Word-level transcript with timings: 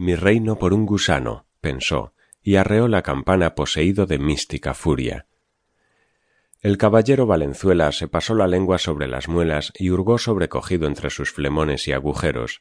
Mi 0.00 0.14
reino 0.14 0.60
por 0.60 0.74
un 0.74 0.86
gusano, 0.86 1.46
pensó, 1.60 2.14
y 2.40 2.54
arreó 2.54 2.86
la 2.86 3.02
campana 3.02 3.56
poseído 3.56 4.06
de 4.06 4.20
mística 4.20 4.72
furia. 4.72 5.26
El 6.60 6.78
caballero 6.78 7.26
Valenzuela 7.26 7.90
se 7.90 8.06
pasó 8.06 8.36
la 8.36 8.46
lengua 8.46 8.78
sobre 8.78 9.08
las 9.08 9.26
muelas 9.26 9.72
y 9.76 9.90
hurgó 9.90 10.18
sobrecogido 10.18 10.86
entre 10.86 11.10
sus 11.10 11.32
flemones 11.32 11.88
y 11.88 11.92
agujeros. 11.92 12.60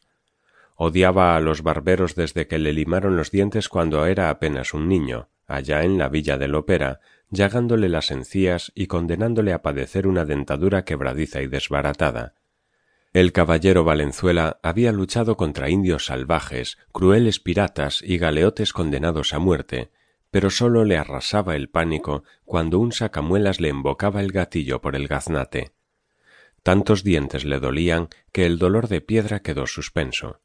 Odiaba 0.75 1.35
a 1.35 1.39
los 1.39 1.61
barberos 1.61 2.15
desde 2.15 2.47
que 2.47 2.57
le 2.57 2.73
limaron 2.73 3.15
los 3.15 3.29
dientes 3.29 3.69
cuando 3.69 4.07
era 4.07 4.31
apenas 4.31 4.73
un 4.73 4.89
niño, 4.89 5.29
allá 5.45 5.83
en 5.83 5.99
la 5.99 6.09
villa 6.09 6.39
del 6.39 6.55
Opera, 6.55 7.01
llagándole 7.29 7.87
las 7.87 8.09
encías 8.09 8.71
y 8.73 8.87
condenándole 8.87 9.53
a 9.53 9.61
padecer 9.61 10.07
una 10.07 10.25
dentadura 10.25 10.85
quebradiza 10.85 11.43
y 11.43 11.45
desbaratada. 11.45 12.33
El 13.17 13.31
caballero 13.31 13.83
Valenzuela 13.83 14.59
había 14.61 14.91
luchado 14.91 15.37
contra 15.37 15.71
indios 15.71 16.05
salvajes, 16.05 16.77
crueles 16.91 17.39
piratas 17.39 18.03
y 18.03 18.19
galeotes 18.19 18.73
condenados 18.73 19.33
a 19.33 19.39
muerte, 19.39 19.89
pero 20.29 20.51
sólo 20.51 20.85
le 20.85 20.97
arrasaba 20.97 21.55
el 21.55 21.67
pánico 21.67 22.23
cuando 22.45 22.77
un 22.77 22.91
sacamuelas 22.91 23.59
le 23.59 23.69
embocaba 23.69 24.21
el 24.21 24.31
gatillo 24.31 24.81
por 24.81 24.95
el 24.95 25.07
gaznate. 25.07 25.71
Tantos 26.61 27.03
dientes 27.03 27.43
le 27.43 27.59
dolían 27.59 28.09
que 28.31 28.45
el 28.45 28.59
dolor 28.59 28.87
de 28.87 29.01
piedra 29.01 29.39
quedó 29.39 29.65
suspenso. 29.65 30.39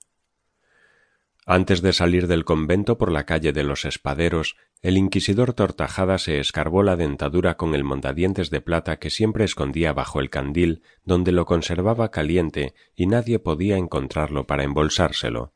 Antes 1.45 1.83
de 1.83 1.93
salir 1.93 2.29
del 2.29 2.45
convento 2.45 2.99
por 2.99 3.11
la 3.11 3.27
calle 3.27 3.53
de 3.53 3.65
los 3.65 3.85
espaderos, 3.85 4.57
el 4.81 4.97
inquisidor 4.97 5.55
Tortajada 5.55 6.19
se 6.19 6.39
escarbó 6.39 6.85
la 6.85 6.95
dentadura 6.95 7.57
con 7.57 7.75
el 7.75 7.83
mondadientes 7.83 8.51
de 8.51 8.61
plata 8.61 8.99
que 9.01 9.11
siempre 9.11 9.45
escondía 9.45 9.93
bajo 9.93 10.21
el 10.21 10.31
candil, 10.31 10.83
donde 11.05 11.33
lo 11.33 11.45
conservaba 11.45 12.13
caliente 12.13 12.75
y 12.95 13.07
nadie 13.07 13.41
podía 13.41 13.77
encontrarlo 13.77 14.47
para 14.47 14.63
embolsárselo. 14.63 15.53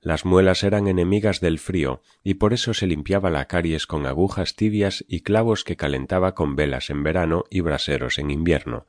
Las 0.00 0.24
muelas 0.24 0.62
eran 0.64 0.86
enemigas 0.86 1.40
del 1.40 1.58
frío 1.58 2.02
y 2.22 2.34
por 2.34 2.54
eso 2.54 2.72
se 2.72 2.86
limpiaba 2.86 3.30
la 3.30 3.46
caries 3.46 3.86
con 3.86 4.06
agujas 4.06 4.54
tibias 4.54 5.04
y 5.06 5.20
clavos 5.20 5.64
que 5.64 5.76
calentaba 5.76 6.34
con 6.34 6.56
velas 6.56 6.88
en 6.88 7.02
verano 7.02 7.44
y 7.50 7.60
braseros 7.60 8.18
en 8.18 8.30
invierno. 8.30 8.86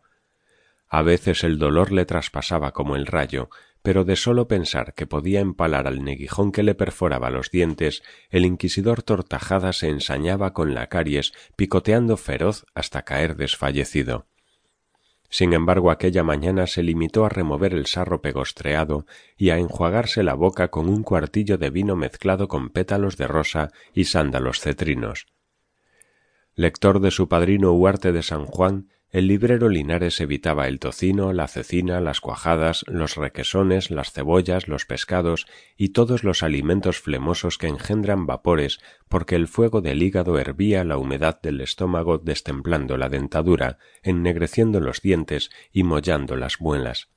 A 0.88 1.02
veces 1.02 1.44
el 1.44 1.58
dolor 1.58 1.92
le 1.92 2.06
traspasaba 2.06 2.72
como 2.72 2.96
el 2.96 3.06
rayo, 3.06 3.50
pero 3.82 4.04
de 4.04 4.16
sólo 4.16 4.48
pensar 4.48 4.94
que 4.96 5.06
podía 5.06 5.42
empalar 5.42 5.88
al 5.88 6.04
neguijón 6.04 6.52
que 6.52 6.64
le 6.64 6.74
perforaba 6.74 7.30
los 7.30 7.52
dientes, 7.52 8.02
el 8.30 8.46
inquisidor 8.46 9.04
Tortajada 9.04 9.74
se 9.74 9.90
ensañaba 9.90 10.54
con 10.54 10.74
la 10.74 10.88
caries, 10.88 11.34
picoteando 11.56 12.18
feroz 12.18 12.66
hasta 12.74 13.04
caer 13.04 13.36
desfallecido. 13.36 14.26
Sin 15.30 15.54
embargo, 15.54 15.92
aquella 15.92 16.24
mañana 16.24 16.66
se 16.66 16.82
limitó 16.82 17.26
a 17.26 17.30
remover 17.30 17.74
el 17.74 17.88
sarro 17.88 18.22
pegostreado 18.22 19.06
y 19.38 19.50
a 19.50 19.58
enjuagarse 19.58 20.24
la 20.24 20.34
boca 20.34 20.70
con 20.70 20.88
un 20.88 21.04
cuartillo 21.04 21.58
de 21.58 21.70
vino 21.70 21.96
mezclado 21.96 22.48
con 22.48 22.70
pétalos 22.70 23.18
de 23.18 23.28
rosa 23.28 23.70
y 23.94 24.06
sándalos 24.06 24.62
cetrinos. 24.62 25.28
Lector 26.56 27.02
de 27.02 27.12
su 27.12 27.28
padrino 27.28 27.74
Huarte 27.74 28.14
de 28.14 28.24
San 28.24 28.46
Juan, 28.46 28.90
el 29.16 29.28
librero 29.28 29.70
Linares 29.70 30.20
evitaba 30.20 30.68
el 30.68 30.78
tocino, 30.78 31.32
la 31.32 31.48
cecina, 31.48 32.02
las 32.02 32.20
cuajadas, 32.20 32.84
los 32.86 33.16
requesones, 33.16 33.90
las 33.90 34.12
cebollas, 34.12 34.68
los 34.68 34.86
pescados 34.86 35.48
y 35.78 35.94
todos 35.94 36.26
los 36.26 36.44
alimentos 36.44 37.00
flemosos 37.00 37.58
que 37.58 37.68
engendran 37.68 38.26
vapores, 38.26 38.82
porque 39.08 39.38
el 39.38 39.48
fuego 39.48 39.80
del 39.80 40.04
hígado 40.04 40.38
hervía 40.38 40.84
la 40.84 40.98
humedad 40.98 41.40
del 41.42 41.62
estómago 41.62 42.18
destemplando 42.18 42.98
la 42.98 43.08
dentadura, 43.08 43.78
ennegreciendo 44.04 44.82
los 44.82 45.02
dientes 45.02 45.50
y 45.72 45.84
mollando 45.84 46.36
las 46.36 46.60
muelas. 46.60 47.08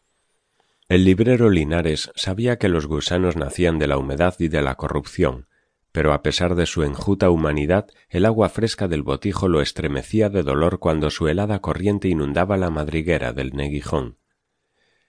El 0.88 1.04
librero 1.04 1.50
Linares 1.50 2.12
sabía 2.14 2.58
que 2.58 2.68
los 2.68 2.86
gusanos 2.86 3.34
nacían 3.34 3.80
de 3.80 3.88
la 3.88 3.98
humedad 3.98 4.36
y 4.38 4.46
de 4.46 4.62
la 4.62 4.76
corrupción, 4.76 5.47
pero 5.98 6.12
a 6.12 6.22
pesar 6.22 6.54
de 6.54 6.64
su 6.66 6.84
enjuta 6.84 7.28
humanidad, 7.28 7.88
el 8.08 8.24
agua 8.24 8.50
fresca 8.50 8.86
del 8.86 9.02
botijo 9.02 9.48
lo 9.48 9.60
estremecía 9.60 10.28
de 10.28 10.44
dolor 10.44 10.78
cuando 10.78 11.10
su 11.10 11.26
helada 11.26 11.58
corriente 11.58 12.06
inundaba 12.06 12.56
la 12.56 12.70
madriguera 12.70 13.32
del 13.32 13.50
neguijón. 13.50 14.16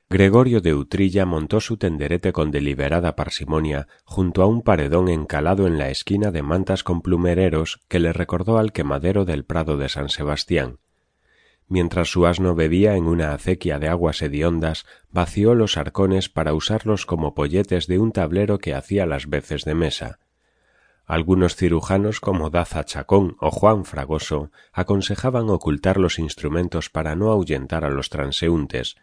Gregorio 0.10 0.62
de 0.62 0.74
Utrilla 0.74 1.28
montó 1.28 1.60
su 1.60 1.78
tenderete 1.78 2.34
con 2.34 2.50
deliberada 2.50 3.16
parsimonia 3.16 3.88
junto 4.04 4.42
a 4.42 4.48
un 4.48 4.64
paredón 4.64 5.10
encalado 5.10 5.68
en 5.68 5.78
la 5.78 5.92
esquina 5.92 6.32
de 6.32 6.42
mantas 6.42 6.84
con 6.84 7.04
plumereros 7.04 7.82
que 7.88 8.00
le 8.00 8.12
recordó 8.12 8.58
al 8.58 8.72
quemadero 8.72 9.26
del 9.26 9.46
Prado 9.46 9.78
de 9.78 9.90
San 9.90 10.10
Sebastián. 10.10 10.80
Mientras 11.68 12.10
su 12.10 12.26
asno 12.26 12.56
bebía 12.56 12.96
en 12.96 13.06
una 13.06 13.36
acequia 13.36 13.78
de 13.78 13.90
aguas 13.90 14.24
hediondas, 14.24 14.88
vació 15.12 15.54
los 15.54 15.78
arcones 15.78 16.30
para 16.30 16.56
usarlos 16.56 17.06
como 17.06 17.36
polletes 17.36 17.86
de 17.86 18.00
un 18.00 18.12
tablero 18.12 18.58
que 18.58 18.74
hacía 18.74 19.06
las 19.06 19.30
veces 19.30 19.66
de 19.66 19.76
mesa. 19.76 20.20
Algunos 21.10 21.56
cirujanos 21.56 22.20
como 22.20 22.52
Daza 22.52 22.86
Chacón 22.86 23.36
o 23.40 23.50
Juan 23.50 23.84
Fragoso 23.84 24.52
aconsejaban 24.72 25.50
ocultar 25.50 25.98
los 25.98 26.20
instrumentos 26.20 26.92
para 26.92 27.16
no 27.16 27.32
ahuyentar 27.32 27.84
a 27.84 27.90
los 27.90 28.12
transeúntes, 28.12 28.96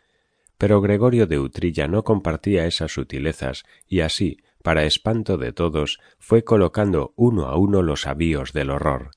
pero 0.56 0.81
Gregorio 0.81 1.27
de 1.27 1.41
Utrilla 1.41 1.89
no 1.89 2.05
compartía 2.05 2.67
esas 2.67 2.93
sutilezas 2.93 3.65
y 3.89 4.03
así, 4.03 4.39
para 4.62 4.84
espanto 4.84 5.37
de 5.37 5.53
todos, 5.53 5.99
fue 6.21 6.44
colocando 6.44 7.12
uno 7.17 7.47
a 7.47 7.56
uno 7.56 7.83
los 7.83 8.06
avíos 8.06 8.53
del 8.53 8.71
horror. 8.71 9.11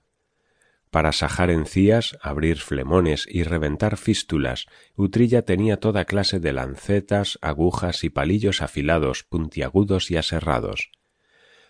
Para 0.89 1.11
sajar 1.11 1.51
encías, 1.51 2.17
abrir 2.23 2.57
flemones 2.57 3.27
y 3.29 3.43
reventar 3.43 3.97
fístulas, 3.97 4.65
Utrilla 4.95 5.43
tenía 5.43 5.79
toda 5.79 6.05
clase 6.05 6.39
de 6.39 6.53
lancetas, 6.53 7.37
agujas 7.43 8.03
y 8.03 8.09
palillos 8.09 8.63
afilados, 8.63 9.23
puntiagudos 9.25 10.09
y 10.09 10.17
aserrados. 10.17 10.89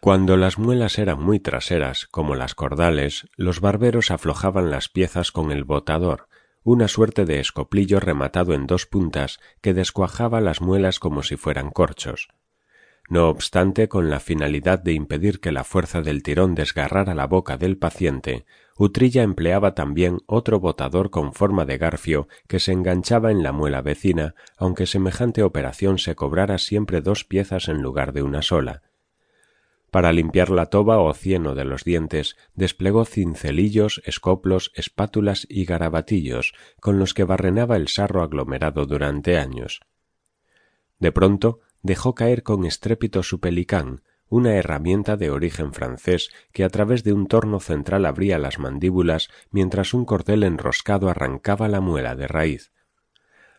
Cuando 0.01 0.37
las 0.37 0.57
muelas 0.57 0.97
eran 0.97 1.21
muy 1.21 1.41
traseras, 1.41 2.07
como 2.07 2.35
las 2.35 2.55
cordales, 2.55 3.27
los 3.35 3.59
barberos 3.59 4.11
aflojaban 4.11 4.71
las 4.71 4.87
piezas 4.87 5.33
con 5.33 5.51
el 5.51 5.65
botador, 5.65 6.29
una 6.63 6.87
suerte 6.87 7.25
de 7.25 7.41
escoplillo 7.41 7.99
rematado 7.99 8.53
en 8.53 8.65
dos 8.65 8.85
puntas 8.85 9.39
que 9.61 9.73
descuajaba 9.73 10.39
las 10.39 10.61
muelas 10.61 10.99
como 10.99 11.21
si 11.21 11.35
fueran 11.35 11.69
corchos. 11.69 12.29
No 13.09 13.27
obstante, 13.27 13.89
con 13.89 14.09
la 14.09 14.21
finalidad 14.21 14.79
de 14.79 14.93
impedir 14.93 15.41
que 15.41 15.51
la 15.51 15.65
fuerza 15.65 16.01
del 16.01 16.23
tirón 16.23 16.55
desgarrara 16.55 17.13
la 17.13 17.27
boca 17.27 17.57
del 17.57 17.77
paciente, 17.77 18.45
Utrilla 18.77 19.23
empleaba 19.23 19.75
también 19.75 20.19
otro 20.27 20.61
botador 20.61 21.09
con 21.09 21.33
forma 21.33 21.65
de 21.65 21.77
garfio 21.77 22.29
que 22.47 22.59
se 22.59 22.71
enganchaba 22.71 23.31
en 23.31 23.43
la 23.43 23.51
muela 23.51 23.81
vecina, 23.81 24.35
aunque 24.55 24.85
semejante 24.85 25.43
operación 25.43 25.97
se 25.97 26.15
cobrara 26.15 26.57
siempre 26.57 27.01
dos 27.01 27.25
piezas 27.25 27.67
en 27.67 27.81
lugar 27.81 28.13
de 28.13 28.23
una 28.23 28.41
sola. 28.41 28.83
Para 29.91 30.13
limpiar 30.13 30.49
la 30.51 30.67
toba 30.67 30.99
o 30.99 31.13
cieno 31.13 31.55
de 31.55 31.65
los 31.65 31.83
dientes, 31.83 32.37
desplegó 32.53 33.05
cincelillos, 33.05 34.01
escoplos, 34.05 34.71
espátulas 34.75 35.47
y 35.49 35.65
garabatillos, 35.65 36.53
con 36.79 36.99
los 36.99 37.13
que 37.13 37.23
barrenaba 37.23 37.75
el 37.75 37.87
sarro 37.87 38.21
aglomerado 38.21 38.85
durante 38.85 39.37
años. 39.37 39.79
De 40.99 41.11
pronto 41.11 41.61
dejó 41.81 42.13
caer 42.13 42.43
con 42.43 42.65
estrépito 42.65 43.23
su 43.23 43.39
pelicán, 43.39 44.03
una 44.27 44.55
herramienta 44.55 45.17
de 45.17 45.31
origen 45.31 45.73
francés 45.73 46.29
que 46.51 46.63
a 46.63 46.69
través 46.69 47.03
de 47.03 47.13
un 47.13 47.25
torno 47.25 47.59
central 47.59 48.05
abría 48.05 48.37
las 48.37 48.59
mandíbulas 48.59 49.29
mientras 49.49 49.95
un 49.95 50.05
cordel 50.05 50.43
enroscado 50.43 51.09
arrancaba 51.09 51.67
la 51.67 51.81
muela 51.81 52.15
de 52.15 52.27
raíz. 52.27 52.71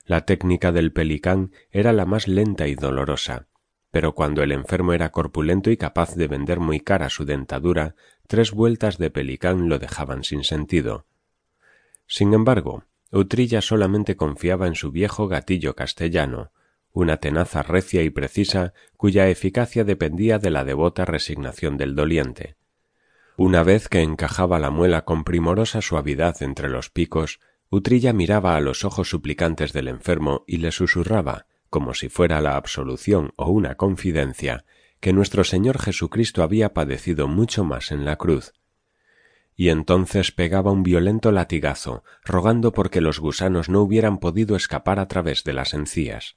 La 0.05 0.25
técnica 0.27 0.71
del 0.71 0.93
pelicán 0.93 1.51
era 1.71 1.93
la 1.93 2.07
más 2.07 2.29
lenta 2.29 2.69
y 2.69 2.77
dolorosa 2.77 3.50
pero 3.91 4.15
cuando 4.15 4.43
el 4.43 4.53
enfermo 4.53 4.93
era 4.93 5.11
corpulento 5.11 5.71
y 5.71 5.77
capaz 5.77 6.15
de 6.15 6.29
vender 6.29 6.61
muy 6.61 6.81
cara 6.81 7.09
su 7.09 7.25
dentadura, 7.25 7.97
tres 8.27 8.53
vueltas 8.53 8.99
de 8.99 9.11
pelicán 9.11 9.69
lo 9.69 9.79
dejaban 9.79 10.23
sin 10.23 10.45
sentido. 10.45 11.07
Sin 12.07 12.33
embargo, 12.33 12.85
Utrilla 13.11 13.61
solamente 13.61 14.17
confiaba 14.17 14.69
en 14.69 14.77
su 14.77 14.93
viejo 14.93 15.27
gatillo 15.27 15.75
castellano, 15.75 16.53
una 16.93 17.17
tenaza 17.19 17.63
recia 17.63 18.03
y 18.03 18.11
precisa 18.11 18.73
cuya 18.97 19.29
eficacia 19.29 19.85
dependía 19.85 20.39
de 20.39 20.51
la 20.51 20.65
devota 20.65 21.05
resignación 21.05 21.77
del 21.77 21.95
doliente. 21.95 22.57
Una 23.37 23.63
vez 23.63 23.89
que 23.89 24.03
encajaba 24.03 24.59
la 24.59 24.71
muela 24.71 25.05
con 25.05 25.25
primorosa 25.25 25.81
suavidad 25.83 26.43
entre 26.43 26.69
los 26.69 26.91
picos, 26.91 27.41
Utrilla 27.71 28.13
miraba 28.13 28.57
a 28.57 28.61
los 28.61 28.85
ojos 28.85 29.09
suplicantes 29.09 29.73
del 29.73 29.89
enfermo 29.89 30.45
y 30.47 30.59
le 30.59 30.73
susurraba 30.73 31.47
como 31.71 31.95
si 31.95 32.09
fuera 32.09 32.41
la 32.41 32.57
absolución 32.57 33.33
o 33.37 33.51
una 33.51 33.77
confidencia, 33.77 34.65
que 35.01 35.13
nuestro 35.13 35.45
Señor 35.45 35.79
Jesucristo 35.79 36.43
había 36.43 36.75
padecido 36.75 37.27
mucho 37.27 37.65
más 37.65 37.91
en 37.91 38.05
la 38.05 38.17
cruz. 38.17 38.53
Y 39.57 39.71
entonces 39.71 40.33
pegaba 40.33 40.73
un 40.73 40.83
violento 40.83 41.33
latigazo, 41.33 42.05
rogando 42.25 42.73
porque 42.73 43.01
los 43.01 43.19
gusanos 43.19 43.69
no 43.69 43.83
hubieran 43.83 44.19
podido 44.19 44.57
escapar 44.57 44.99
a 44.99 45.09
través 45.09 45.45
de 45.45 45.53
las 45.53 45.75
encías. 45.75 46.37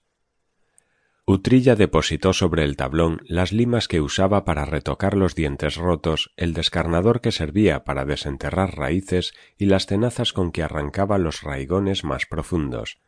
Utrilla 1.25 1.77
depositó 1.77 2.33
sobre 2.33 2.65
el 2.65 2.75
tablón 2.75 3.21
las 3.25 3.53
limas 3.53 3.87
que 3.87 4.01
usaba 4.01 4.43
para 4.43 4.65
retocar 4.65 5.15
los 5.15 5.35
dientes 5.35 5.77
rotos, 5.77 6.33
el 6.35 6.53
descarnador 6.53 7.21
que 7.21 7.31
servía 7.31 7.85
para 7.85 8.03
desenterrar 8.03 8.77
raíces 8.77 9.33
y 9.57 9.67
las 9.67 9.85
tenazas 9.85 10.33
con 10.33 10.51
que 10.51 10.63
arrancaba 10.63 11.17
los 11.17 11.41
raigones 11.41 12.03
más 12.03 12.25
profundos. 12.25 12.99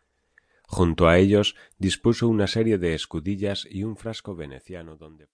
Junto 0.68 1.08
a 1.08 1.18
ellos 1.18 1.56
dispuso 1.78 2.28
una 2.28 2.48
serie 2.48 2.78
de 2.78 2.94
escudillas 2.94 3.66
y 3.70 3.84
un 3.84 3.96
frasco 3.96 4.36
veneciano 4.36 4.98
donde 4.98 5.24